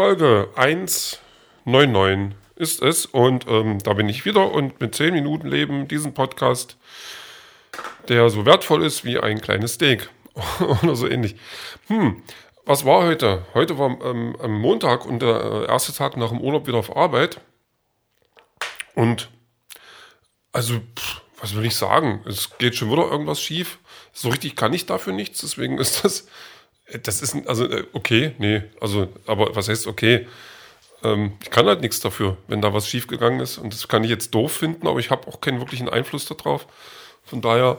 Folge 0.00 0.48
199 0.56 2.34
ist 2.56 2.80
es 2.80 3.04
und 3.04 3.46
ähm, 3.46 3.80
da 3.80 3.92
bin 3.92 4.08
ich 4.08 4.24
wieder 4.24 4.50
und 4.50 4.80
mit 4.80 4.94
10 4.94 5.12
Minuten 5.12 5.46
Leben 5.46 5.88
diesen 5.88 6.14
Podcast, 6.14 6.78
der 8.08 8.30
so 8.30 8.46
wertvoll 8.46 8.82
ist 8.82 9.04
wie 9.04 9.18
ein 9.18 9.42
kleines 9.42 9.74
Steak 9.74 10.08
oder 10.82 10.96
so 10.96 11.06
ähnlich. 11.06 11.36
Hm, 11.88 12.22
was 12.64 12.86
war 12.86 13.02
heute? 13.04 13.44
Heute 13.52 13.78
war 13.78 13.90
ähm, 14.02 14.36
am 14.40 14.58
Montag 14.58 15.04
und 15.04 15.20
der 15.20 15.38
äh, 15.38 15.64
erste 15.66 15.92
Tag 15.92 16.16
nach 16.16 16.30
dem 16.30 16.40
Urlaub 16.40 16.66
wieder 16.66 16.78
auf 16.78 16.96
Arbeit 16.96 17.38
und 18.94 19.28
also, 20.50 20.80
pff, 20.96 21.20
was 21.42 21.54
will 21.54 21.66
ich 21.66 21.76
sagen? 21.76 22.24
Es 22.26 22.56
geht 22.56 22.74
schon 22.74 22.90
wieder 22.90 23.10
irgendwas 23.10 23.42
schief. 23.42 23.78
So 24.14 24.30
richtig 24.30 24.56
kann 24.56 24.72
ich 24.72 24.86
dafür 24.86 25.12
nichts, 25.12 25.42
deswegen 25.42 25.76
ist 25.76 26.06
das 26.06 26.26
das 27.02 27.22
ist, 27.22 27.36
also, 27.46 27.64
äh, 27.66 27.84
okay, 27.92 28.32
nee, 28.38 28.62
also, 28.80 29.08
aber 29.26 29.54
was 29.54 29.68
heißt 29.68 29.86
okay? 29.86 30.26
Ähm, 31.02 31.32
ich 31.42 31.50
kann 31.50 31.66
halt 31.66 31.80
nichts 31.80 32.00
dafür, 32.00 32.36
wenn 32.48 32.60
da 32.60 32.74
was 32.74 32.88
schiefgegangen 32.88 33.40
ist. 33.40 33.58
Und 33.58 33.72
das 33.72 33.88
kann 33.88 34.04
ich 34.04 34.10
jetzt 34.10 34.34
doof 34.34 34.52
finden, 34.52 34.86
aber 34.86 34.98
ich 34.98 35.10
habe 35.10 35.26
auch 35.28 35.40
keinen 35.40 35.60
wirklichen 35.60 35.88
Einfluss 35.88 36.26
darauf. 36.26 36.66
Von 37.24 37.40
daher 37.40 37.78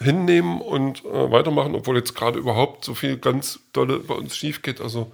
hinnehmen 0.00 0.60
und 0.60 1.04
äh, 1.04 1.30
weitermachen, 1.30 1.74
obwohl 1.74 1.96
jetzt 1.96 2.14
gerade 2.14 2.38
überhaupt 2.38 2.84
so 2.84 2.94
viel 2.94 3.18
ganz 3.18 3.60
dolle 3.72 3.98
bei 3.98 4.14
uns 4.14 4.36
schief 4.36 4.62
geht. 4.62 4.80
Also 4.80 5.12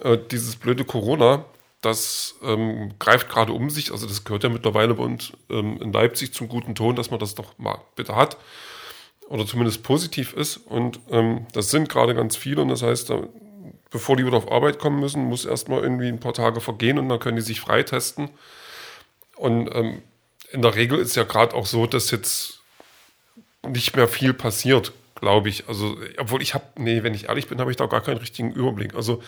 äh, 0.00 0.18
dieses 0.30 0.56
blöde 0.56 0.84
Corona, 0.84 1.44
das 1.80 2.36
ähm, 2.42 2.94
greift 2.98 3.28
gerade 3.28 3.52
um 3.52 3.70
sich. 3.70 3.90
Also 3.90 4.06
das 4.06 4.24
gehört 4.24 4.44
ja 4.44 4.48
mittlerweile 4.48 4.94
bei 4.94 5.02
uns 5.04 5.32
ähm, 5.50 5.80
in 5.80 5.92
Leipzig 5.92 6.34
zum 6.34 6.48
guten 6.48 6.74
Ton, 6.74 6.94
dass 6.94 7.10
man 7.10 7.20
das 7.20 7.34
doch 7.34 7.58
mal 7.58 7.80
bitte 7.96 8.14
hat 8.14 8.36
oder 9.32 9.46
zumindest 9.46 9.82
positiv 9.82 10.34
ist. 10.34 10.58
Und 10.58 11.00
ähm, 11.10 11.46
das 11.54 11.70
sind 11.70 11.88
gerade 11.88 12.14
ganz 12.14 12.36
viele. 12.36 12.60
Und 12.60 12.68
das 12.68 12.82
heißt, 12.82 13.08
da, 13.08 13.22
bevor 13.90 14.14
die 14.14 14.26
wieder 14.26 14.36
auf 14.36 14.52
Arbeit 14.52 14.78
kommen 14.78 15.00
müssen, 15.00 15.24
muss 15.24 15.46
erstmal 15.46 15.82
irgendwie 15.82 16.08
ein 16.08 16.20
paar 16.20 16.34
Tage 16.34 16.60
vergehen 16.60 16.98
und 16.98 17.08
dann 17.08 17.18
können 17.18 17.36
die 17.36 17.42
sich 17.42 17.58
freitesten. 17.58 18.28
Und 19.36 19.74
ähm, 19.74 20.02
in 20.50 20.60
der 20.60 20.74
Regel 20.74 20.98
ist 20.98 21.16
ja 21.16 21.22
gerade 21.22 21.54
auch 21.54 21.64
so, 21.64 21.86
dass 21.86 22.10
jetzt 22.10 22.60
nicht 23.66 23.96
mehr 23.96 24.06
viel 24.06 24.34
passiert, 24.34 24.92
glaube 25.14 25.48
ich. 25.48 25.66
Also, 25.66 25.96
obwohl 26.18 26.42
ich 26.42 26.52
habe, 26.52 26.66
nee, 26.76 27.02
wenn 27.02 27.14
ich 27.14 27.30
ehrlich 27.30 27.48
bin, 27.48 27.58
habe 27.58 27.70
ich 27.70 27.78
da 27.78 27.86
gar 27.86 28.02
keinen 28.02 28.18
richtigen 28.18 28.52
Überblick. 28.52 28.94
Also 28.94 29.22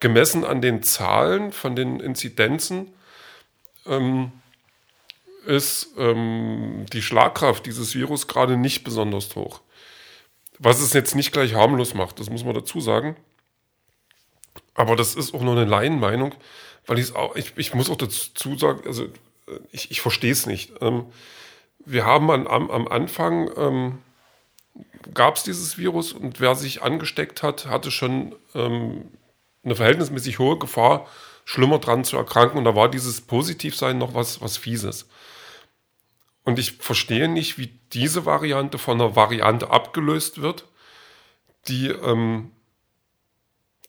gemessen 0.00 0.44
an 0.44 0.60
den 0.60 0.82
Zahlen 0.82 1.52
von 1.52 1.76
den 1.76 2.00
Inzidenzen, 2.00 2.88
ähm, 3.86 4.32
ist 5.46 5.94
ähm, 5.96 6.86
die 6.92 7.02
Schlagkraft 7.02 7.66
dieses 7.66 7.94
Virus 7.94 8.26
gerade 8.26 8.56
nicht 8.56 8.84
besonders 8.84 9.34
hoch. 9.36 9.60
Was 10.58 10.80
es 10.80 10.92
jetzt 10.92 11.14
nicht 11.14 11.32
gleich 11.32 11.54
harmlos 11.54 11.94
macht, 11.94 12.18
das 12.20 12.30
muss 12.30 12.44
man 12.44 12.54
dazu 12.54 12.80
sagen. 12.80 13.16
Aber 14.74 14.96
das 14.96 15.14
ist 15.14 15.34
auch 15.34 15.40
nur 15.40 15.56
eine 15.56 15.64
Laienmeinung, 15.64 16.34
weil 16.86 16.98
ich 16.98 17.14
auch, 17.14 17.36
ich, 17.36 17.52
ich 17.56 17.74
muss 17.74 17.90
auch 17.90 17.96
dazu 17.96 18.56
sagen, 18.56 18.82
also 18.86 19.04
äh, 19.04 19.58
ich, 19.72 19.90
ich 19.90 20.00
verstehe 20.00 20.32
es 20.32 20.46
nicht. 20.46 20.72
Ähm, 20.80 21.06
wir 21.84 22.04
haben 22.04 22.30
an, 22.30 22.46
am, 22.46 22.70
am 22.70 22.88
Anfang 22.88 23.50
ähm, 23.56 23.98
gab 25.14 25.36
es 25.36 25.44
dieses 25.44 25.78
Virus 25.78 26.12
und 26.12 26.40
wer 26.40 26.54
sich 26.54 26.82
angesteckt 26.82 27.42
hat, 27.42 27.66
hatte 27.66 27.90
schon 27.90 28.34
ähm, 28.54 29.08
eine 29.64 29.76
verhältnismäßig 29.76 30.38
hohe 30.38 30.58
Gefahr, 30.58 31.06
schlimmer 31.46 31.78
dran 31.78 32.04
zu 32.04 32.18
erkranken. 32.18 32.58
Und 32.58 32.64
da 32.64 32.74
war 32.74 32.90
dieses 32.90 33.22
Positivsein 33.22 33.96
noch 33.96 34.12
was, 34.12 34.42
was 34.42 34.58
Fieses. 34.58 35.08
Und 36.44 36.58
ich 36.58 36.72
verstehe 36.72 37.28
nicht, 37.28 37.56
wie 37.56 37.78
diese 37.92 38.26
Variante 38.26 38.76
von 38.76 39.00
einer 39.00 39.16
Variante 39.16 39.70
abgelöst 39.70 40.42
wird, 40.42 40.66
die, 41.68 41.88
ähm, 41.88 42.50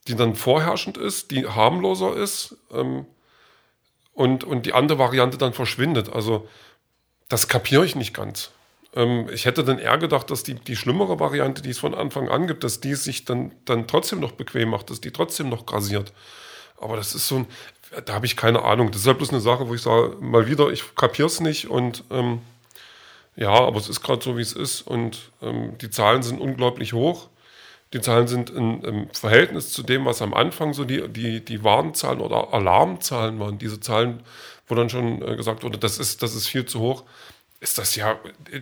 die 0.07 0.15
dann 0.15 0.35
vorherrschend 0.35 0.97
ist, 0.97 1.31
die 1.31 1.45
harmloser 1.45 2.15
ist 2.15 2.55
ähm, 2.71 3.05
und, 4.13 4.43
und 4.43 4.65
die 4.65 4.73
andere 4.73 4.99
Variante 4.99 5.37
dann 5.37 5.53
verschwindet. 5.53 6.09
Also 6.09 6.47
das 7.27 7.47
kapiere 7.47 7.85
ich 7.85 7.95
nicht 7.95 8.13
ganz. 8.13 8.51
Ähm, 8.95 9.29
ich 9.31 9.45
hätte 9.45 9.63
dann 9.63 9.79
eher 9.79 9.97
gedacht, 9.97 10.29
dass 10.29 10.43
die, 10.43 10.55
die 10.55 10.75
schlimmere 10.75 11.19
Variante, 11.19 11.61
die 11.61 11.71
es 11.71 11.79
von 11.79 11.95
Anfang 11.95 12.29
an 12.29 12.47
gibt, 12.47 12.63
dass 12.63 12.81
die 12.81 12.95
sich 12.95 13.25
dann, 13.25 13.51
dann 13.65 13.87
trotzdem 13.87 14.19
noch 14.19 14.31
bequem 14.33 14.69
macht, 14.69 14.89
dass 14.89 15.01
die 15.01 15.11
trotzdem 15.11 15.49
noch 15.49 15.65
grasiert. 15.65 16.13
Aber 16.79 16.95
das 16.95 17.15
ist 17.15 17.27
so 17.27 17.37
ein, 17.37 17.47
da 18.05 18.13
habe 18.13 18.25
ich 18.25 18.35
keine 18.35 18.63
Ahnung. 18.63 18.91
Das 18.91 19.01
ist 19.01 19.07
halt 19.07 19.17
bloß 19.17 19.29
eine 19.29 19.41
Sache, 19.41 19.67
wo 19.67 19.73
ich 19.73 19.81
sage, 19.81 20.17
mal 20.19 20.47
wieder, 20.47 20.69
ich 20.69 20.95
kapiere 20.95 21.27
es 21.27 21.39
nicht 21.39 21.69
und 21.69 22.03
ähm, 22.11 22.41
ja, 23.35 23.51
aber 23.51 23.77
es 23.77 23.87
ist 23.87 24.01
gerade 24.01 24.23
so, 24.23 24.35
wie 24.35 24.41
es 24.41 24.53
ist 24.53 24.81
und 24.81 25.31
ähm, 25.41 25.77
die 25.77 25.89
Zahlen 25.89 26.23
sind 26.23 26.41
unglaublich 26.41 26.93
hoch. 26.93 27.29
Die 27.93 28.01
Zahlen 28.01 28.27
sind 28.27 28.49
in, 28.49 28.81
im 28.81 29.09
Verhältnis 29.11 29.71
zu 29.71 29.81
dem, 29.83 30.05
was 30.05 30.21
am 30.21 30.33
Anfang 30.33 30.73
so 30.73 30.83
die, 30.83 31.07
die, 31.07 31.45
die 31.45 31.63
Warnzahlen 31.63 32.19
oder 32.19 32.53
Alarmzahlen 32.53 33.39
waren, 33.39 33.59
diese 33.59 33.79
Zahlen, 33.79 34.23
wo 34.67 34.75
dann 34.75 34.89
schon 34.89 35.21
äh, 35.21 35.35
gesagt 35.37 35.63
wurde, 35.63 35.77
das 35.77 35.97
ist, 35.97 36.21
das 36.21 36.35
ist 36.35 36.47
viel 36.47 36.65
zu 36.65 36.79
hoch, 36.81 37.03
ist 37.59 37.77
das 37.77 37.95
ja 37.95 38.19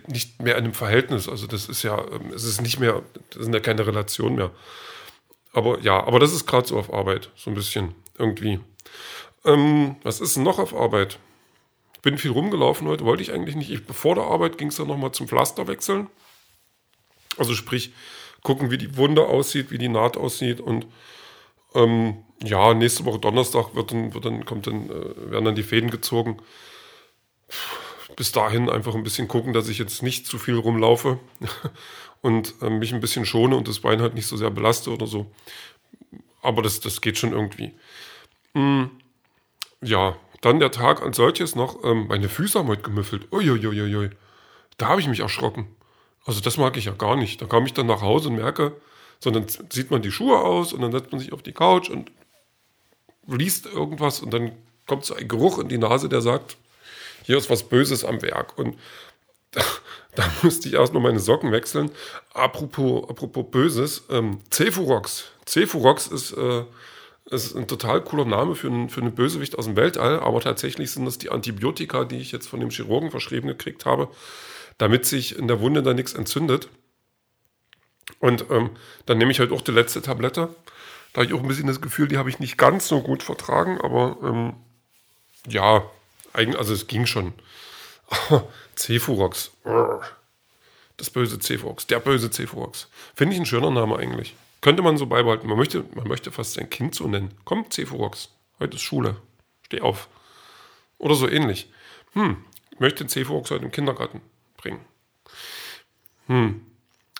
nicht 0.07 0.41
mehr 0.41 0.57
in 0.57 0.65
einem 0.65 0.73
Verhältnis. 0.73 1.27
Also 1.27 1.47
das 1.47 1.67
ist 1.67 1.81
ja, 1.81 1.97
ähm, 1.97 2.33
es 2.35 2.43
ist 2.43 2.61
nicht 2.61 2.79
mehr, 2.79 3.01
das 3.31 3.43
sind 3.43 3.53
ja 3.53 3.61
keine 3.61 3.87
Relation 3.87 4.35
mehr. 4.35 4.51
Aber 5.53 5.79
ja, 5.79 6.03
aber 6.05 6.19
das 6.19 6.33
ist 6.33 6.45
gerade 6.45 6.67
so 6.67 6.77
auf 6.77 6.93
Arbeit, 6.93 7.29
so 7.35 7.49
ein 7.49 7.55
bisschen 7.55 7.95
irgendwie. 8.17 8.59
Ähm, 9.43 9.95
was 10.03 10.21
ist 10.21 10.37
noch 10.37 10.59
auf 10.59 10.73
Arbeit? 10.73 11.19
Bin 12.01 12.17
viel 12.17 12.31
rumgelaufen 12.31 12.87
heute, 12.87 13.05
wollte 13.05 13.23
ich 13.23 13.31
eigentlich 13.31 13.55
nicht. 13.55 13.71
Ich, 13.71 13.85
bevor 13.85 14.15
der 14.15 14.25
Arbeit 14.25 14.57
ging 14.57 14.67
es 14.67 14.75
dann 14.75 14.87
nochmal 14.87 15.11
zum 15.11 15.27
Pflaster 15.27 15.67
wechseln. 15.67 16.07
Also 17.37 17.53
sprich, 17.53 17.93
gucken, 18.43 18.71
wie 18.71 18.77
die 18.77 18.95
Wunde 18.95 19.27
aussieht, 19.27 19.71
wie 19.71 19.77
die 19.77 19.89
Naht 19.89 20.15
aussieht 20.15 20.61
und 20.61 20.85
ähm, 21.73 22.23
ja, 22.43 22.73
nächste 22.73 23.05
Woche 23.05 23.19
Donnerstag 23.19 23.75
wird 23.75 23.91
dann, 23.91 24.13
wird 24.13 24.25
dann, 24.25 24.45
kommt 24.45 24.67
dann, 24.67 24.89
äh, 24.89 25.31
werden 25.31 25.45
dann 25.45 25.55
die 25.55 25.63
Fäden 25.63 25.89
gezogen. 25.89 26.37
Bis 28.15 28.31
dahin 28.31 28.69
einfach 28.69 28.95
ein 28.95 29.03
bisschen 29.03 29.27
gucken, 29.27 29.51
dass 29.51 29.67
ich 29.67 29.77
jetzt 29.77 30.01
nicht 30.01 30.25
zu 30.25 30.37
viel 30.37 30.55
rumlaufe 30.55 31.19
und 32.21 32.55
äh, 32.61 32.69
mich 32.69 32.93
ein 32.93 33.01
bisschen 33.01 33.25
schone 33.25 33.57
und 33.57 33.67
das 33.67 33.79
Bein 33.79 34.01
halt 34.01 34.13
nicht 34.13 34.27
so 34.27 34.37
sehr 34.37 34.51
belaste 34.51 34.91
oder 34.91 35.07
so. 35.07 35.31
Aber 36.45 36.61
das, 36.61 36.79
das 36.79 37.01
geht 37.01 37.17
schon 37.17 37.31
irgendwie. 37.31 37.73
Hm, 38.53 38.91
ja, 39.81 40.15
dann 40.41 40.59
der 40.59 40.71
Tag 40.71 41.01
als 41.01 41.17
solches 41.17 41.55
noch, 41.55 41.83
ähm, 41.83 42.07
meine 42.07 42.29
Füße 42.29 42.59
haben 42.59 42.67
heute 42.67 42.83
gemüffelt. 42.83 43.31
Uiuiuiui. 43.31 44.11
Da 44.77 44.87
habe 44.87 45.01
ich 45.01 45.07
mich 45.07 45.21
erschrocken. 45.21 45.67
Also 46.25 46.41
das 46.41 46.57
mag 46.57 46.77
ich 46.77 46.85
ja 46.85 46.93
gar 46.93 47.15
nicht. 47.15 47.41
Da 47.41 47.45
komme 47.45 47.67
ich 47.67 47.73
dann 47.73 47.87
nach 47.87 48.01
Hause 48.01 48.29
und 48.29 48.35
merke, 48.35 48.75
sondern 49.19 49.47
sieht 49.47 49.91
man 49.91 50.01
die 50.01 50.11
Schuhe 50.11 50.39
aus 50.39 50.73
und 50.73 50.81
dann 50.81 50.91
setzt 50.91 51.11
man 51.11 51.19
sich 51.19 51.33
auf 51.33 51.41
die 51.41 51.53
Couch 51.53 51.89
und 51.89 52.11
liest 53.27 53.65
irgendwas 53.65 54.19
und 54.19 54.33
dann 54.33 54.51
kommt 54.87 55.05
so 55.05 55.15
ein 55.15 55.27
Geruch 55.27 55.59
in 55.59 55.67
die 55.67 55.77
Nase, 55.77 56.09
der 56.09 56.21
sagt, 56.21 56.57
hier 57.23 57.37
ist 57.37 57.49
was 57.49 57.67
Böses 57.67 58.05
am 58.05 58.21
Werk. 58.21 58.57
Und 58.57 58.77
da, 59.55 59.61
da 60.15 60.31
musste 60.43 60.67
ich 60.67 60.75
erst 60.75 60.93
noch 60.93 61.01
meine 61.01 61.19
Socken 61.19 61.51
wechseln. 61.51 61.89
Apropos, 62.33 63.09
apropos 63.09 63.45
Böses, 63.49 64.03
ähm, 64.09 64.39
Cefurox. 64.51 65.25
Cefurox 65.47 66.07
ist 66.07 66.33
äh, 66.33 66.63
ist 67.31 67.55
ein 67.55 67.67
total 67.67 68.01
cooler 68.01 68.25
Name 68.25 68.55
für 68.55 68.67
einen, 68.67 68.89
für 68.89 69.01
einen 69.01 69.15
Bösewicht 69.15 69.57
aus 69.57 69.65
dem 69.65 69.75
Weltall, 69.75 70.19
aber 70.19 70.41
tatsächlich 70.41 70.91
sind 70.91 71.05
das 71.05 71.17
die 71.17 71.31
Antibiotika, 71.31 72.05
die 72.05 72.17
ich 72.17 72.31
jetzt 72.31 72.47
von 72.47 72.59
dem 72.59 72.69
Chirurgen 72.69 73.09
verschrieben 73.09 73.47
gekriegt 73.47 73.85
habe, 73.85 74.09
damit 74.77 75.05
sich 75.05 75.37
in 75.37 75.47
der 75.47 75.59
Wunde 75.59 75.81
da 75.81 75.93
nichts 75.93 76.13
entzündet. 76.13 76.69
Und 78.19 78.45
ähm, 78.51 78.69
dann 79.07 79.17
nehme 79.17 79.31
ich 79.31 79.39
halt 79.39 79.51
auch 79.51 79.61
die 79.61 79.71
letzte 79.71 80.03
Tablette. 80.03 80.49
Da 81.13 81.21
habe 81.21 81.25
ich 81.25 81.33
auch 81.33 81.41
ein 81.41 81.47
bisschen 81.47 81.67
das 81.67 81.81
Gefühl, 81.81 82.07
die 82.07 82.17
habe 82.17 82.29
ich 82.29 82.39
nicht 82.39 82.57
ganz 82.57 82.87
so 82.87 83.01
gut 83.01 83.23
vertragen, 83.23 83.81
aber 83.81 84.17
ähm, 84.21 84.53
ja, 85.47 85.89
also 86.33 86.73
es 86.73 86.87
ging 86.87 87.07
schon. 87.07 87.33
Cefurox. 88.75 89.51
Das 90.97 91.09
böse 91.09 91.39
Cefurox. 91.39 91.87
Der 91.87 91.99
böse 91.99 92.31
Cefurox. 92.31 92.89
Finde 93.15 93.33
ich 93.35 93.39
ein 93.39 93.45
schöner 93.45 93.71
Name 93.71 93.97
eigentlich. 93.97 94.35
Könnte 94.61 94.81
man 94.81 94.97
so 94.97 95.05
beibehalten. 95.05 95.47
Man 95.47 95.57
möchte, 95.57 95.85
man 95.93 96.07
möchte 96.07 96.31
fast 96.31 96.53
sein 96.53 96.69
Kind 96.69 96.95
so 96.95 97.07
nennen. 97.07 97.33
Komm, 97.43 97.69
Cefurox, 97.69 98.29
heute 98.59 98.75
ist 98.75 98.81
Schule. 98.81 99.17
Steh 99.63 99.81
auf. 99.81 100.07
Oder 100.97 101.15
so 101.15 101.27
ähnlich. 101.27 101.71
Hm, 102.13 102.37
ich 102.71 102.79
möchte 102.79 103.05
Cefurox 103.07 103.51
heute 103.51 103.65
im 103.65 103.71
Kindergarten 103.71 104.21
bringen. 104.57 104.79
Hm, 106.27 106.65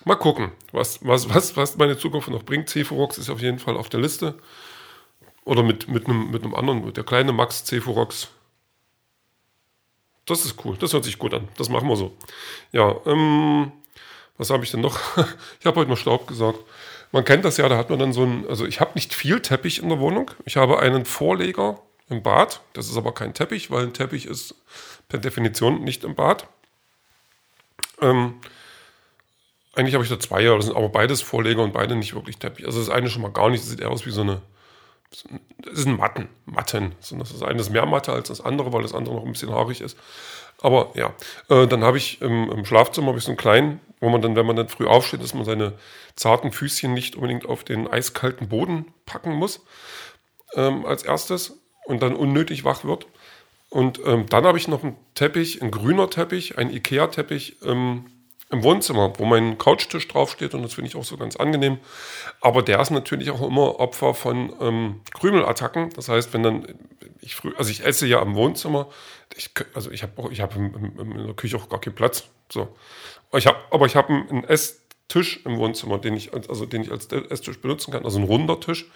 mal 0.04 0.16
gucken, 0.16 0.52
was, 0.72 1.04
was, 1.06 1.32
was, 1.32 1.56
was 1.56 1.76
meine 1.76 1.98
Zukunft 1.98 2.28
noch 2.28 2.42
bringt. 2.42 2.68
Cefurox 2.68 3.18
ist 3.18 3.30
auf 3.30 3.40
jeden 3.40 3.58
Fall 3.58 3.76
auf 3.76 3.88
der 3.88 4.00
Liste. 4.00 4.38
Oder 5.44 5.62
mit, 5.62 5.86
mit, 5.88 6.08
einem, 6.08 6.30
mit 6.30 6.42
einem 6.42 6.54
anderen, 6.54 6.92
der 6.92 7.04
kleine 7.04 7.32
Max 7.32 7.64
Cefurox. 7.64 8.28
Das 10.26 10.44
ist 10.44 10.64
cool, 10.64 10.76
das 10.76 10.92
hört 10.92 11.04
sich 11.04 11.18
gut 11.18 11.32
an. 11.34 11.48
Das 11.56 11.68
machen 11.68 11.88
wir 11.88 11.96
so. 11.96 12.16
Ja, 12.72 12.96
ähm, 13.06 13.70
was 14.36 14.50
habe 14.50 14.64
ich 14.64 14.70
denn 14.72 14.80
noch? 14.80 14.98
ich 15.60 15.66
habe 15.66 15.80
heute 15.80 15.90
noch 15.90 15.96
Staub 15.96 16.26
gesagt. 16.26 16.58
Man 17.12 17.24
kennt 17.24 17.44
das 17.44 17.56
ja, 17.56 17.68
da 17.68 17.76
hat 17.78 17.90
man 17.90 18.00
dann 18.00 18.12
so 18.12 18.24
ein, 18.24 18.44
also 18.48 18.66
ich 18.66 18.80
habe 18.80 18.92
nicht 18.94 19.14
viel 19.14 19.40
Teppich 19.40 19.80
in 19.80 19.88
der 19.88 20.00
Wohnung. 20.00 20.30
Ich 20.44 20.56
habe 20.56 20.80
einen 20.80 21.04
Vorleger 21.04 21.80
im 22.08 22.22
Bad. 22.22 22.60
Das 22.72 22.88
ist 22.88 22.96
aber 22.96 23.12
kein 23.14 23.34
Teppich, 23.34 23.70
weil 23.70 23.84
ein 23.84 23.94
Teppich 23.94 24.26
ist 24.26 24.56
per 25.08 25.20
Definition 25.20 25.84
nicht 25.84 26.02
im 26.02 26.16
Bad. 26.16 26.48
Ähm, 28.02 28.34
eigentlich 29.74 29.94
habe 29.94 30.02
ich 30.02 30.10
da 30.10 30.18
zwei, 30.18 30.42
das 30.42 30.66
sind 30.66 30.76
aber 30.76 30.88
beides 30.88 31.22
Vorleger 31.22 31.62
und 31.62 31.72
beide 31.72 31.94
nicht 31.94 32.14
wirklich 32.14 32.38
Teppich. 32.38 32.66
Also 32.66 32.80
das 32.80 32.90
eine 32.90 33.08
schon 33.10 33.22
mal 33.22 33.30
gar 33.30 33.48
nicht, 33.48 33.62
das 33.62 33.70
sieht 33.70 33.80
eher 33.80 33.90
aus 33.90 34.06
wie 34.06 34.10
so 34.10 34.22
eine 34.22 34.42
das 35.10 35.24
sind 35.74 35.98
Matten, 35.98 36.28
Matten. 36.44 36.94
Das 36.98 37.12
ist 37.12 37.42
eines 37.42 37.70
mehr 37.70 37.86
Matte 37.86 38.12
als 38.12 38.28
das 38.28 38.40
andere, 38.40 38.72
weil 38.72 38.82
das 38.82 38.94
andere 38.94 39.14
noch 39.14 39.24
ein 39.24 39.32
bisschen 39.32 39.52
haarig 39.52 39.80
ist. 39.80 39.96
Aber 40.60 40.90
ja, 40.94 41.14
äh, 41.48 41.66
dann 41.66 41.84
habe 41.84 41.98
ich 41.98 42.20
im, 42.22 42.50
im 42.50 42.64
Schlafzimmer 42.64 43.14
ich 43.16 43.24
so 43.24 43.30
einen 43.30 43.36
kleinen, 43.36 43.80
wo 44.00 44.08
man 44.08 44.22
dann, 44.22 44.36
wenn 44.36 44.46
man 44.46 44.56
dann 44.56 44.68
früh 44.68 44.86
aufsteht, 44.86 45.22
dass 45.22 45.34
man 45.34 45.44
seine 45.44 45.74
zarten 46.16 46.52
Füßchen 46.52 46.92
nicht 46.92 47.16
unbedingt 47.16 47.46
auf 47.46 47.64
den 47.64 47.86
eiskalten 47.86 48.48
Boden 48.48 48.92
packen 49.04 49.34
muss 49.34 49.64
ähm, 50.54 50.86
als 50.86 51.02
erstes 51.02 51.58
und 51.84 52.02
dann 52.02 52.16
unnötig 52.16 52.64
wach 52.64 52.84
wird. 52.84 53.06
Und 53.68 54.00
ähm, 54.06 54.26
dann 54.28 54.44
habe 54.44 54.58
ich 54.58 54.68
noch 54.68 54.82
einen 54.82 54.96
Teppich, 55.14 55.60
ein 55.60 55.70
grüner 55.70 56.08
Teppich, 56.08 56.56
ein 56.56 56.70
Ikea-Teppich 56.70 57.58
ähm, 57.64 58.06
im 58.50 58.62
Wohnzimmer, 58.62 59.12
wo 59.18 59.24
mein 59.24 59.58
Couchtisch 59.58 60.06
draufsteht 60.06 60.54
und 60.54 60.62
das 60.62 60.74
finde 60.74 60.88
ich 60.88 60.96
auch 60.96 61.04
so 61.04 61.16
ganz 61.16 61.36
angenehm. 61.36 61.78
Aber 62.40 62.62
der 62.62 62.80
ist 62.80 62.90
natürlich 62.90 63.30
auch 63.30 63.42
immer 63.42 63.80
Opfer 63.80 64.14
von 64.14 64.52
ähm, 64.60 65.00
Krümelattacken. 65.14 65.90
Das 65.90 66.08
heißt, 66.08 66.32
wenn 66.32 66.42
dann 66.42 66.66
ich 67.20 67.34
früh, 67.34 67.52
also 67.56 67.70
ich 67.70 67.84
esse 67.84 68.06
ja 68.06 68.22
im 68.22 68.36
Wohnzimmer, 68.36 68.88
ich, 69.34 69.50
also 69.74 69.90
ich 69.90 70.02
habe 70.02 70.32
ich 70.32 70.40
hab 70.40 70.54
in 70.54 71.26
der 71.26 71.34
Küche 71.34 71.56
auch 71.56 71.68
gar 71.68 71.80
keinen 71.80 71.96
Platz. 71.96 72.24
So, 72.50 72.68
ich 73.32 73.48
habe, 73.48 73.58
aber 73.70 73.86
ich 73.86 73.96
habe 73.96 74.12
einen 74.12 74.44
Esstisch 74.44 75.44
im 75.44 75.58
Wohnzimmer, 75.58 75.98
den 75.98 76.14
ich 76.14 76.32
also 76.32 76.66
den 76.66 76.82
ich 76.82 76.92
als 76.92 77.06
Esstisch 77.06 77.60
benutzen 77.60 77.90
kann, 77.90 78.04
also 78.04 78.18
ein 78.18 78.24
runder 78.24 78.60
Tisch. 78.60 78.88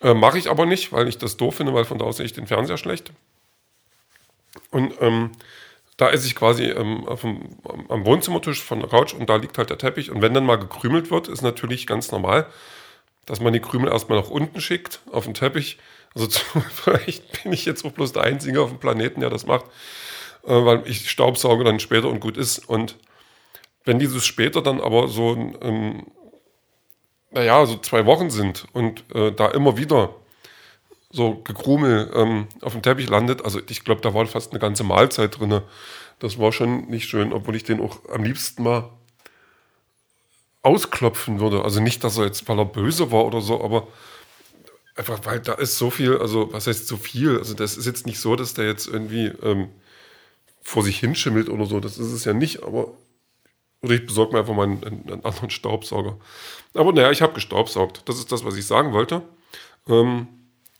Äh, 0.00 0.14
Mache 0.14 0.38
ich 0.38 0.48
aber 0.48 0.64
nicht, 0.64 0.92
weil 0.92 1.08
ich 1.08 1.18
das 1.18 1.36
doof 1.36 1.56
finde, 1.56 1.74
weil 1.74 1.84
von 1.84 1.98
da 1.98 2.06
aus 2.06 2.16
sehe 2.16 2.26
ich 2.26 2.32
den 2.32 2.46
Fernseher 2.46 2.78
schlecht. 2.78 3.12
Und 4.70 4.94
ähm, 5.00 5.32
da 5.96 6.10
esse 6.10 6.26
ich 6.26 6.34
quasi 6.34 6.64
ähm, 6.64 7.06
dem, 7.22 7.40
am 7.88 8.04
Wohnzimmertisch 8.04 8.62
von 8.62 8.80
der 8.80 8.88
Couch 8.88 9.14
und 9.14 9.30
da 9.30 9.36
liegt 9.36 9.56
halt 9.56 9.70
der 9.70 9.78
Teppich. 9.78 10.10
Und 10.10 10.20
wenn 10.20 10.34
dann 10.34 10.44
mal 10.44 10.56
gekrümelt 10.56 11.10
wird, 11.10 11.28
ist 11.28 11.42
natürlich 11.42 11.86
ganz 11.86 12.12
normal, 12.12 12.46
dass 13.24 13.40
man 13.40 13.52
die 13.52 13.60
Krümel 13.60 13.90
erstmal 13.90 14.20
nach 14.20 14.28
unten 14.28 14.60
schickt 14.60 15.00
auf 15.10 15.24
den 15.24 15.34
Teppich. 15.34 15.78
Also 16.14 16.28
vielleicht 16.72 17.42
bin 17.42 17.52
ich 17.52 17.64
jetzt 17.64 17.84
auch 17.84 17.92
bloß 17.92 18.12
der 18.12 18.24
Einzige 18.24 18.60
auf 18.60 18.70
dem 18.70 18.78
Planeten, 18.78 19.20
der 19.20 19.30
das 19.30 19.46
macht, 19.46 19.64
äh, 20.44 20.52
weil 20.52 20.82
ich 20.86 21.10
staubsauge 21.10 21.64
dann 21.64 21.80
später 21.80 22.08
und 22.08 22.20
gut 22.20 22.36
ist. 22.36 22.58
Und 22.68 22.96
wenn 23.84 23.98
dieses 23.98 24.26
später 24.26 24.60
dann 24.60 24.80
aber 24.80 25.08
so, 25.08 25.34
ähm, 25.62 26.06
naja, 27.30 27.64
so 27.64 27.78
zwei 27.78 28.04
Wochen 28.04 28.28
sind 28.28 28.66
und 28.72 29.04
äh, 29.14 29.32
da 29.32 29.48
immer 29.48 29.78
wieder 29.78 30.14
so 31.10 31.36
Gekrumel 31.42 32.10
ähm, 32.14 32.46
auf 32.62 32.72
dem 32.72 32.82
Teppich 32.82 33.08
landet. 33.08 33.44
Also 33.44 33.60
ich 33.68 33.84
glaube, 33.84 34.00
da 34.00 34.14
war 34.14 34.26
fast 34.26 34.52
eine 34.52 34.60
ganze 34.60 34.84
Mahlzeit 34.84 35.38
drin. 35.38 35.62
Das 36.18 36.38
war 36.38 36.52
schon 36.52 36.88
nicht 36.88 37.08
schön, 37.08 37.32
obwohl 37.32 37.56
ich 37.56 37.64
den 37.64 37.80
auch 37.80 37.98
am 38.10 38.24
liebsten 38.24 38.62
mal 38.62 38.90
ausklopfen 40.62 41.40
würde. 41.40 41.62
Also 41.62 41.80
nicht, 41.80 42.02
dass 42.02 42.18
er 42.18 42.24
jetzt, 42.24 42.48
weil 42.48 42.58
er 42.58 42.64
böse 42.64 43.12
war 43.12 43.24
oder 43.24 43.40
so, 43.40 43.62
aber 43.62 43.86
einfach, 44.96 45.20
weil 45.24 45.40
da 45.40 45.54
ist 45.54 45.78
so 45.78 45.90
viel, 45.90 46.18
also 46.18 46.52
was 46.52 46.66
heißt 46.66 46.88
so 46.88 46.96
viel? 46.96 47.38
Also 47.38 47.54
das 47.54 47.76
ist 47.76 47.86
jetzt 47.86 48.06
nicht 48.06 48.18
so, 48.18 48.34
dass 48.34 48.54
der 48.54 48.66
jetzt 48.66 48.86
irgendwie 48.86 49.26
ähm, 49.42 49.68
vor 50.62 50.82
sich 50.82 50.98
hinschimmelt 50.98 51.48
oder 51.48 51.66
so. 51.66 51.78
Das 51.80 51.98
ist 51.98 52.12
es 52.12 52.24
ja 52.24 52.32
nicht, 52.32 52.64
aber 52.64 52.92
oder 53.82 53.94
ich 53.94 54.06
besorge 54.06 54.32
mir 54.32 54.40
einfach 54.40 54.54
mal 54.54 54.64
einen, 54.64 54.82
einen 54.82 55.24
anderen 55.24 55.50
Staubsauger. 55.50 56.18
Aber 56.74 56.92
naja, 56.92 57.10
ich 57.12 57.22
habe 57.22 57.34
gestaubsaugt. 57.34 58.02
Das 58.06 58.18
ist 58.18 58.32
das, 58.32 58.44
was 58.44 58.56
ich 58.56 58.66
sagen 58.66 58.92
wollte. 58.92 59.22
Ähm, 59.86 60.26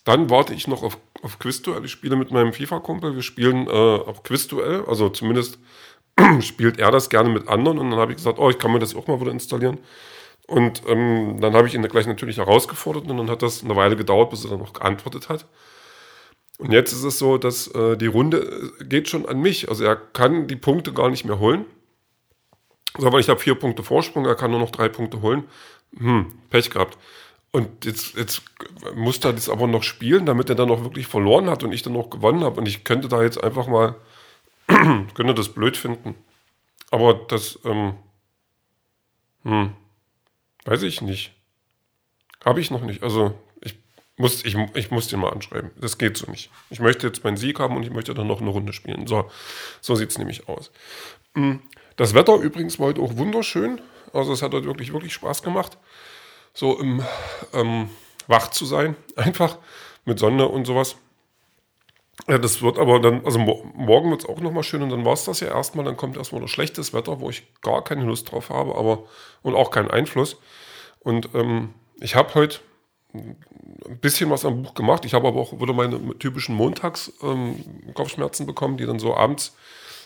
dann 0.07 0.31
warte 0.31 0.55
ich 0.55 0.69
noch 0.69 0.85
auf, 0.85 0.99
auf 1.23 1.41
Quizduell. 1.41 1.85
Ich 1.85 1.91
spiele 1.91 2.15
mit 2.15 2.31
meinem 2.31 2.53
FIFA-Kumpel. 2.53 3.17
Wir 3.17 3.23
spielen 3.23 3.67
äh, 3.67 3.71
auf 3.71 4.23
Quizduell. 4.23 4.85
Also 4.87 5.09
zumindest 5.09 5.59
spielt 6.41 6.79
er 6.79 6.93
das 6.93 7.11
gerne 7.11 7.29
mit 7.29 7.49
anderen. 7.49 7.79
Und 7.79 7.91
dann 7.91 7.99
habe 7.99 8.13
ich 8.13 8.19
gesagt, 8.19 8.39
oh, 8.39 8.49
ich 8.49 8.59
kann 8.59 8.73
mir 8.73 8.79
das 8.79 8.95
auch 8.95 9.09
mal 9.09 9.21
wieder 9.21 9.33
installieren. 9.33 9.79
Und 10.47 10.83
ähm, 10.87 11.41
dann 11.41 11.55
habe 11.55 11.67
ich 11.67 11.75
ihn 11.75 11.83
gleich 11.83 12.07
natürlich 12.07 12.37
herausgefordert. 12.37 13.11
Und 13.11 13.17
dann 13.17 13.29
hat 13.29 13.43
das 13.43 13.65
eine 13.65 13.75
Weile 13.75 13.97
gedauert, 13.97 14.31
bis 14.31 14.45
er 14.45 14.51
dann 14.51 14.61
noch 14.61 14.75
geantwortet 14.75 15.29
hat. 15.29 15.47
Und 16.59 16.71
jetzt 16.71 16.93
ist 16.93 17.03
es 17.03 17.19
so, 17.19 17.37
dass 17.37 17.67
äh, 17.75 17.97
die 17.97 18.07
Runde 18.07 18.73
äh, 18.81 18.85
geht 18.85 19.09
schon 19.09 19.27
an 19.27 19.41
mich. 19.41 19.69
Also 19.69 19.83
er 19.83 19.97
kann 19.97 20.47
die 20.47 20.55
Punkte 20.55 20.93
gar 20.93 21.11
nicht 21.11 21.25
mehr 21.25 21.41
holen. 21.41 21.65
So, 22.97 23.13
weil 23.13 23.21
ich 23.21 23.29
habe 23.29 23.41
vier 23.41 23.57
Punkte 23.57 23.83
Vorsprung, 23.83 24.25
er 24.25 24.37
kann 24.37 24.53
nur 24.53 24.61
noch 24.61 24.71
drei 24.71 24.89
Punkte 24.89 25.21
holen. 25.21 25.49
Hm, 25.99 26.33
Pech 26.49 26.71
gehabt. 26.71 26.97
Und 27.57 27.87
jetzt, 27.87 28.17
jetzt 28.17 28.43
muss 28.95 29.17
er 29.25 29.33
das 29.33 29.49
aber 29.49 29.67
noch 29.67 29.83
spielen, 29.83 30.27
damit 30.27 30.51
er 30.51 30.57
dann 30.57 30.71
auch 30.71 30.85
wirklich 30.85 31.07
verloren 31.07 31.49
hat 31.49 31.65
und 31.65 31.73
ich 31.73 31.81
dann 31.81 31.95
noch 31.95 32.11
gewonnen 32.11 32.45
habe. 32.45 32.61
Und 32.61 32.69
ich 32.69 32.85
könnte 32.85 33.09
da 33.09 33.23
jetzt 33.23 33.43
einfach 33.43 33.67
mal, 33.67 33.95
könnte 34.67 35.33
das 35.33 35.49
blöd 35.49 35.75
finden. 35.79 36.17
Aber 36.91 37.15
das, 37.15 37.59
ähm, 37.65 37.95
hm, 39.45 39.73
weiß 40.67 40.83
ich 40.83 41.01
nicht. 41.01 41.33
Habe 42.45 42.61
ich 42.61 42.71
noch 42.71 42.83
nicht. 42.83 43.03
Also 43.03 43.33
ich 43.63 43.79
muss, 44.19 44.45
ich, 44.45 44.55
ich 44.75 44.91
muss 44.91 45.09
den 45.09 45.21
mal 45.21 45.33
anschreiben. 45.33 45.71
Das 45.81 45.97
geht 45.97 46.19
so 46.19 46.31
nicht. 46.31 46.51
Ich 46.69 46.81
möchte 46.81 47.07
jetzt 47.07 47.25
meinen 47.25 47.39
Sieg 47.39 47.59
haben 47.59 47.75
und 47.75 47.85
ich 47.85 47.91
möchte 47.91 48.13
dann 48.13 48.27
noch 48.27 48.43
eine 48.43 48.51
Runde 48.51 48.75
spielen. 48.75 49.07
So, 49.07 49.31
so 49.81 49.95
sieht 49.95 50.11
es 50.11 50.19
nämlich 50.19 50.47
aus. 50.47 50.71
Hm, 51.35 51.63
das 51.97 52.13
Wetter 52.13 52.37
übrigens 52.37 52.79
war 52.79 52.89
heute 52.89 53.01
auch 53.01 53.17
wunderschön. 53.17 53.81
Also 54.13 54.35
es 54.35 54.43
hat 54.43 54.53
heute 54.53 54.67
wirklich, 54.67 54.93
wirklich 54.93 55.15
Spaß 55.15 55.43
gemacht 55.43 55.79
so 56.57 56.79
im 56.79 57.05
ähm, 57.53 57.91
wach 58.27 58.49
zu 58.49 58.65
sein, 58.65 58.97
einfach 59.17 59.59
mit 60.05 60.19
Sonne 60.19 60.49
und 60.49 60.65
sowas. 60.65 60.97
Ja, 62.27 62.39
das 62.39 62.63
wird 62.63 62.79
aber 62.79 62.99
dann, 62.99 63.25
also 63.27 63.39
morgen 63.39 64.11
wird 64.11 64.23
es 64.23 64.29
auch 64.29 64.41
nochmal 64.41 64.63
schön 64.63 64.83
und 64.83 64.89
dann 64.89 65.05
war 65.05 65.13
es 65.13 65.25
das 65.25 65.41
ja 65.41 65.49
erstmal. 65.49 65.85
Dann 65.85 65.99
kommt 65.99 66.17
erstmal 66.17 66.41
das 66.41 66.51
schlechtes 66.51 66.95
Wetter, 66.95 67.21
wo 67.21 67.29
ich 67.29 67.43
gar 67.61 67.85
keine 67.85 68.05
Lust 68.05 68.33
drauf 68.33 68.49
habe, 68.49 68.75
aber 68.75 69.05
und 69.43 69.55
auch 69.55 69.71
keinen 69.71 69.91
Einfluss. 69.91 70.39
Und 71.01 71.29
ähm, 71.35 71.75
ich 72.01 72.15
habe 72.17 72.35
heute 72.35 72.61
ein 73.13 73.99
bisschen 74.01 74.31
was 74.31 74.47
am 74.47 74.63
Buch 74.63 74.73
gemacht. 74.73 75.05
Ich 75.05 75.13
habe 75.13 75.29
aber 75.29 75.41
auch 75.41 75.61
wieder 75.61 75.75
meine 75.75 76.19
typischen 76.19 76.55
Montags-Kopfschmerzen 76.57 78.43
ähm, 78.43 78.47
bekommen, 78.47 78.79
die 78.79 78.87
dann 78.87 78.99
so 78.99 79.15
abends 79.15 79.55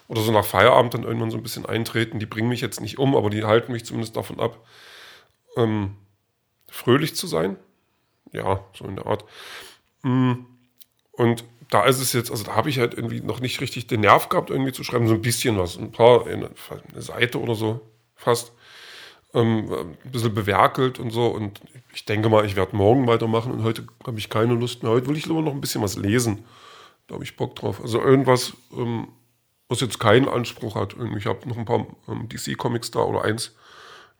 oder 0.09 0.21
so 0.21 0.33
nach 0.33 0.45
Feierabend 0.45 0.95
dann 0.95 1.05
irgendwann 1.05 1.31
so 1.31 1.37
ein 1.37 1.45
bisschen 1.45 1.65
eintreten. 1.65 2.19
Die 2.19 2.27
bringen 2.27 2.49
mich 2.49 2.61
jetzt 2.61 2.81
nicht 2.81 2.99
um, 2.99 3.15
aber 3.17 3.31
die 3.31 3.45
halten 3.45 3.71
mich 3.73 3.85
zumindest 3.85 4.17
davon 4.17 4.41
ab, 4.41 4.59
ähm, 5.57 5.97
fröhlich 6.71 7.15
zu 7.15 7.27
sein. 7.27 7.57
Ja, 8.33 8.65
so 8.75 8.85
in 8.85 8.97
der 8.97 9.07
Art. 9.07 9.25
Mm. 10.03 10.33
Und 11.13 11.45
da 11.69 11.85
ist 11.85 12.01
es 12.01 12.13
jetzt, 12.13 12.31
also 12.31 12.45
da 12.45 12.57
habe 12.57 12.69
ich 12.69 12.79
halt 12.79 12.95
irgendwie 12.95 13.21
noch 13.21 13.41
nicht 13.41 13.61
richtig 13.61 13.87
den 13.87 14.01
Nerv 14.01 14.29
gehabt, 14.29 14.51
irgendwie 14.51 14.73
zu 14.73 14.83
schreiben, 14.83 15.07
so 15.07 15.15
ein 15.15 15.23
bisschen 15.23 15.59
was, 15.59 15.79
ein 15.79 15.93
paar, 15.93 16.27
eine, 16.27 16.51
Seite 16.97 17.41
oder 17.41 17.55
so 17.55 17.81
fast. 18.15 18.53
Ähm, 19.33 19.73
ein 19.73 20.11
bisschen 20.11 20.35
bewerkelt 20.35 20.99
und 20.99 21.11
so. 21.11 21.29
Und 21.29 21.61
ich 21.95 22.05
denke 22.05 22.29
mal, 22.29 22.45
ich 22.45 22.57
werde 22.57 22.75
morgen 22.75 23.07
weitermachen 23.07 23.53
und 23.53 23.63
heute 23.63 23.87
habe 24.05 24.19
ich 24.19 24.29
keine 24.29 24.55
Lust 24.55 24.83
mehr. 24.83 24.91
Heute 24.91 25.07
will 25.07 25.17
ich 25.17 25.27
lieber 25.27 25.43
noch 25.43 25.53
ein 25.53 25.61
bisschen 25.61 25.83
was 25.83 25.97
lesen. 25.97 26.45
Da 27.07 27.15
habe 27.15 27.25
ich 27.25 27.37
Bock 27.37 27.55
drauf. 27.55 27.81
Also 27.81 28.01
irgendwas, 28.01 28.55
ähm, 28.77 29.09
was 29.69 29.81
jetzt 29.81 30.01
keinen 30.01 30.29
Anspruch 30.29 30.75
hat. 30.75 30.97
Ich 31.17 31.27
habe 31.27 31.49
noch 31.49 31.57
ein 31.57 31.65
paar 31.65 31.87
ähm, 32.09 32.29
DC-Comics 32.29 32.91
da 32.91 33.01
oder 33.01 33.23
eins 33.23 33.55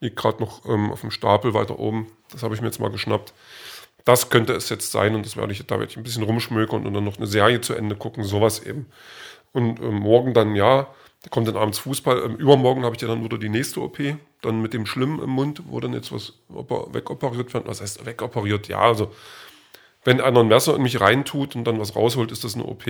liegt 0.01 0.17
gerade 0.17 0.41
noch 0.41 0.65
ähm, 0.67 0.91
auf 0.91 1.03
dem 1.03 1.11
Stapel 1.11 1.55
weiter 1.55 1.79
oben. 1.79 2.11
Das 2.33 2.43
habe 2.43 2.55
ich 2.55 2.61
mir 2.61 2.67
jetzt 2.67 2.81
mal 2.81 2.91
geschnappt. 2.91 3.33
Das 4.05 4.31
könnte 4.31 4.55
es 4.55 4.69
jetzt 4.71 4.91
sein 4.93 5.15
und 5.15 5.27
das 5.27 5.37
werde 5.37 5.53
ich, 5.53 5.65
da 5.67 5.79
werde 5.79 5.91
ich 5.91 5.97
ein 5.97 6.03
bisschen 6.03 6.23
rumschmökern 6.23 6.87
und 6.87 6.95
dann 6.95 7.05
noch 7.05 7.19
eine 7.19 7.27
Serie 7.27 7.61
zu 7.61 7.75
Ende 7.75 7.97
gucken, 7.97 8.25
sowas 8.25 8.61
eben. 8.65 8.87
Und 9.53 9.81
ähm, 9.81 9.97
morgen 9.97 10.33
dann, 10.33 10.55
ja, 10.55 10.89
da 11.23 11.29
kommt 11.29 11.49
dann 11.49 11.57
abends 11.57 11.79
Fußball. 11.81 12.23
Ähm, 12.25 12.37
übermorgen 12.37 12.85
habe 12.85 12.97
ich 12.97 13.03
ja 13.03 13.09
dann 13.09 13.23
wieder 13.23 13.37
die 13.37 13.51
nächste 13.51 13.81
OP, 13.81 13.99
dann 14.41 14.63
mit 14.63 14.73
dem 14.73 14.87
Schlimm 14.87 15.21
im 15.23 15.31
Mund, 15.31 15.63
wo 15.67 15.81
dann 15.81 15.93
jetzt 15.93 16.13
was 16.13 16.33
wegoperiert 16.49 17.53
wird. 17.53 17.67
Was 17.67 17.83
heißt 17.83 18.07
wegoperiert? 18.07 18.69
Ja, 18.69 18.81
also 18.81 19.13
wenn 20.05 20.21
einer 20.21 20.41
ein 20.41 20.49
Messer 20.49 20.77
in 20.77 20.83
mich 20.83 21.01
reintut 21.01 21.55
und 21.57 21.65
dann 21.65 21.79
was 21.79 21.95
rausholt, 21.95 22.33
ist 22.33 22.45
das 22.45 22.55
eine 22.55 22.65
OP. 22.65 22.87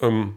Ähm, 0.00 0.36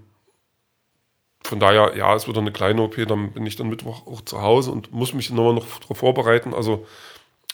von 1.51 1.60
daher, 1.60 1.98
ja, 1.98 2.15
es 2.15 2.27
wird 2.27 2.38
eine 2.38 2.53
kleine 2.53 2.81
OP, 2.81 2.96
dann 3.10 3.34
bin 3.34 3.46
ich 3.46 3.58
dann 3.58 3.67
Mittwoch 3.67 4.08
auch 4.08 4.22
zu 4.22 4.41
Hause 4.41 4.72
und 4.72 4.93
muss 4.93 5.13
mich 5.13 5.31
nochmal 5.31 5.53
noch 5.53 5.81
darauf 5.81 5.98
vorbereiten. 5.98 6.53
Also 6.53 6.88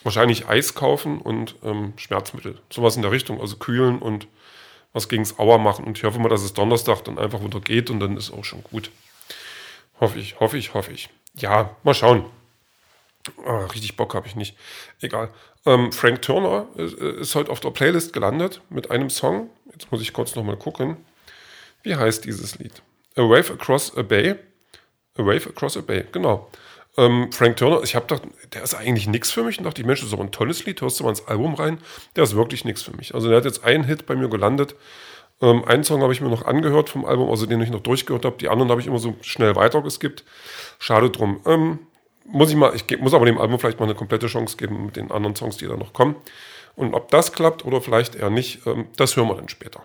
wahrscheinlich 0.04 0.46
Eis 0.46 0.76
kaufen 0.76 1.20
und 1.20 1.56
ähm, 1.64 1.94
Schmerzmittel. 1.96 2.60
Sowas 2.70 2.94
in 2.94 3.02
der 3.02 3.10
Richtung, 3.10 3.40
also 3.40 3.56
kühlen 3.56 3.98
und 3.98 4.28
was 4.92 5.08
gegens 5.08 5.40
Auer 5.40 5.58
machen. 5.58 5.84
Und 5.84 5.98
ich 5.98 6.04
hoffe 6.04 6.20
mal, 6.20 6.28
dass 6.28 6.44
es 6.44 6.54
Donnerstag 6.54 7.02
dann 7.06 7.18
einfach 7.18 7.42
wieder 7.42 7.58
geht 7.58 7.90
und 7.90 7.98
dann 7.98 8.16
ist 8.16 8.30
auch 8.30 8.44
schon 8.44 8.62
gut. 8.62 8.92
Hoffe 9.98 10.20
ich, 10.20 10.38
hoffe 10.38 10.56
ich, 10.56 10.74
hoffe 10.74 10.92
ich. 10.92 11.10
Ja, 11.34 11.74
mal 11.82 11.92
schauen. 11.92 12.24
Ah, 13.44 13.64
richtig 13.64 13.96
Bock 13.96 14.14
habe 14.14 14.28
ich 14.28 14.36
nicht. 14.36 14.56
Egal. 15.00 15.30
Ähm, 15.66 15.90
Frank 15.90 16.22
Turner 16.22 16.68
ist, 16.76 16.94
ist 16.94 17.34
heute 17.34 17.50
auf 17.50 17.58
der 17.58 17.70
Playlist 17.70 18.12
gelandet 18.12 18.60
mit 18.70 18.92
einem 18.92 19.10
Song. 19.10 19.50
Jetzt 19.72 19.90
muss 19.90 20.02
ich 20.02 20.12
kurz 20.12 20.36
nochmal 20.36 20.56
gucken. 20.56 20.98
Wie 21.82 21.96
heißt 21.96 22.24
dieses 22.24 22.60
Lied? 22.60 22.80
A 23.18 23.22
Wave 23.22 23.52
Across 23.52 23.96
a 23.96 24.02
Bay. 24.02 24.36
A 25.16 25.22
Wave 25.22 25.48
Across 25.48 25.76
a 25.76 25.80
Bay, 25.80 26.04
genau. 26.12 26.48
Ähm, 26.96 27.30
Frank 27.32 27.56
Turner, 27.56 27.82
ich 27.82 27.94
habe 27.94 28.06
gedacht, 28.06 28.28
der 28.52 28.62
ist 28.62 28.74
eigentlich 28.74 29.06
nichts 29.06 29.30
für 29.30 29.42
mich. 29.42 29.58
Und 29.58 29.64
dachte, 29.64 29.82
die 29.82 29.86
Mensch, 29.86 30.00
das 30.00 30.08
ist 30.08 30.14
aber 30.14 30.24
ein 30.24 30.32
tolles 30.32 30.64
Lied, 30.64 30.80
hörst 30.80 30.98
du 30.98 31.04
mal 31.04 31.10
ins 31.10 31.26
Album 31.26 31.54
rein. 31.54 31.78
Der 32.16 32.24
ist 32.24 32.34
wirklich 32.34 32.64
nichts 32.64 32.82
für 32.82 32.96
mich. 32.96 33.14
Also 33.14 33.28
der 33.28 33.38
hat 33.38 33.44
jetzt 33.44 33.64
einen 33.64 33.84
Hit 33.84 34.06
bei 34.06 34.16
mir 34.16 34.28
gelandet. 34.28 34.74
Ähm, 35.40 35.64
einen 35.64 35.84
Song 35.84 36.02
habe 36.02 36.12
ich 36.12 36.20
mir 36.20 36.28
noch 36.28 36.44
angehört 36.44 36.90
vom 36.90 37.04
Album, 37.04 37.30
also 37.30 37.46
den 37.46 37.60
ich 37.60 37.70
noch 37.70 37.80
durchgehört 37.80 38.24
habe. 38.24 38.36
Die 38.38 38.48
anderen 38.48 38.70
habe 38.70 38.80
ich 38.80 38.86
immer 38.86 38.98
so 38.98 39.16
schnell 39.20 39.54
weitergeskippt. 39.54 40.24
Schade 40.78 41.10
drum. 41.10 41.40
Ähm, 41.46 41.78
muss 42.24 42.50
ich 42.50 42.56
mal, 42.56 42.74
ich 42.74 43.00
muss 43.00 43.14
aber 43.14 43.26
dem 43.26 43.38
Album 43.38 43.58
vielleicht 43.58 43.78
mal 43.78 43.86
eine 43.86 43.94
komplette 43.94 44.26
Chance 44.26 44.56
geben 44.56 44.86
mit 44.86 44.96
den 44.96 45.10
anderen 45.10 45.36
Songs, 45.36 45.56
die 45.56 45.66
da 45.66 45.76
noch 45.76 45.92
kommen. 45.92 46.16
Und 46.74 46.94
ob 46.94 47.10
das 47.10 47.32
klappt 47.32 47.64
oder 47.64 47.80
vielleicht 47.80 48.16
eher 48.16 48.30
nicht, 48.30 48.66
ähm, 48.66 48.86
das 48.96 49.16
hören 49.16 49.28
wir 49.28 49.36
dann 49.36 49.48
später. 49.48 49.84